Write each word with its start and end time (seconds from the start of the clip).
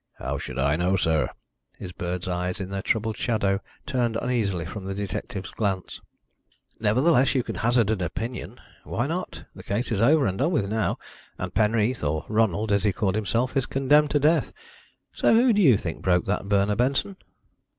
"How 0.17 0.39
should 0.39 0.57
I 0.57 0.75
know, 0.77 0.95
sir?" 0.95 1.29
His 1.77 1.91
bird's 1.91 2.27
eyes, 2.27 2.59
in 2.59 2.71
their 2.71 2.81
troubled 2.81 3.17
shadow, 3.17 3.59
turned 3.85 4.15
uneasily 4.15 4.65
from 4.65 4.83
the 4.85 4.95
detective's 4.95 5.51
glance. 5.51 6.01
"Nevertheless, 6.79 7.35
you 7.35 7.43
can 7.43 7.53
hazard 7.53 7.91
an 7.91 8.01
opinion. 8.01 8.59
Why 8.83 9.05
not? 9.05 9.45
The 9.53 9.61
case 9.61 9.91
is 9.91 10.01
over 10.01 10.25
and 10.25 10.39
done 10.39 10.49
with 10.53 10.67
now, 10.67 10.97
and 11.37 11.53
Penreath 11.53 12.03
or 12.03 12.25
Ronald, 12.29 12.71
as 12.71 12.83
he 12.83 12.91
called 12.91 13.13
himself 13.13 13.55
is 13.55 13.67
condemned 13.67 14.09
to 14.09 14.19
death. 14.19 14.51
So 15.13 15.35
who 15.35 15.53
do 15.53 15.61
you 15.61 15.77
think 15.77 16.01
broke 16.01 16.25
that 16.25 16.49
burner, 16.49 16.75
Benson?" 16.75 17.17